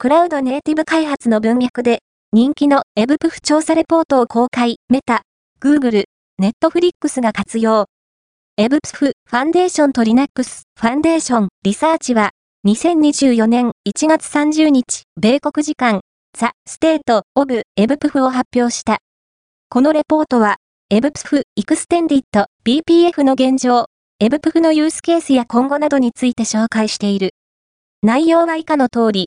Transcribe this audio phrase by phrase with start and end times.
[0.00, 2.02] クラウドネイティブ開発の文脈で、
[2.32, 5.22] 人気の eBPF 調査レポートを公開、メタ、
[5.58, 6.04] グーグル、
[6.38, 7.86] ネットフリックスが活用。
[8.56, 12.30] eBPF Foundation と Linux Foundation Research は、
[12.64, 16.00] 2024年1月30日、米国時間、
[16.32, 18.98] The State of eBPF を発表した。
[19.68, 20.58] このレポートは、
[20.90, 23.86] エブプフ・エクステンディット・ BPF の現状、
[24.20, 27.30] eBPF のユースケースや今後などについて紹介している。
[28.00, 29.26] 内容は以下の通り、